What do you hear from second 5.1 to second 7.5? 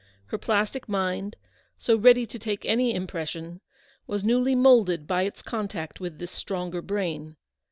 its contact with this stronger brain.